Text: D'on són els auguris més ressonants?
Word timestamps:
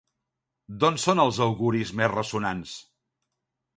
D'on 0.83 0.97
són 1.03 1.21
els 1.25 1.39
auguris 1.47 1.91
més 2.01 2.11
ressonants? 2.17 2.77